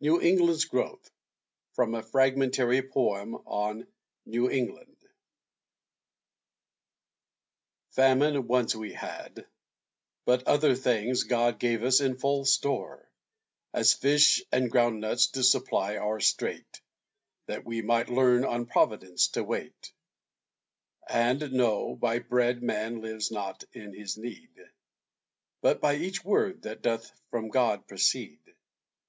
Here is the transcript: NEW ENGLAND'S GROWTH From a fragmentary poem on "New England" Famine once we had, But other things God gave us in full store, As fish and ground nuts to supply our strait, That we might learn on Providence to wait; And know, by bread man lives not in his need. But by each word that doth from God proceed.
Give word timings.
NEW 0.00 0.20
ENGLAND'S 0.20 0.66
GROWTH 0.66 1.10
From 1.72 1.96
a 1.96 2.02
fragmentary 2.04 2.80
poem 2.80 3.34
on 3.44 3.88
"New 4.24 4.48
England" 4.48 4.96
Famine 7.90 8.46
once 8.46 8.76
we 8.76 8.92
had, 8.92 9.48
But 10.24 10.46
other 10.46 10.76
things 10.76 11.24
God 11.24 11.58
gave 11.58 11.82
us 11.82 12.00
in 12.00 12.18
full 12.18 12.44
store, 12.44 13.10
As 13.74 13.94
fish 13.94 14.44
and 14.52 14.70
ground 14.70 15.00
nuts 15.00 15.26
to 15.32 15.42
supply 15.42 15.96
our 15.96 16.20
strait, 16.20 16.80
That 17.46 17.64
we 17.64 17.82
might 17.82 18.08
learn 18.08 18.44
on 18.44 18.64
Providence 18.66 19.26
to 19.30 19.42
wait; 19.42 19.92
And 21.08 21.52
know, 21.52 21.96
by 21.96 22.20
bread 22.20 22.62
man 22.62 23.00
lives 23.00 23.32
not 23.32 23.64
in 23.72 23.92
his 23.92 24.16
need. 24.16 24.54
But 25.62 25.80
by 25.80 25.96
each 25.96 26.24
word 26.24 26.62
that 26.62 26.80
doth 26.80 27.10
from 27.30 27.48
God 27.48 27.88
proceed. 27.88 28.38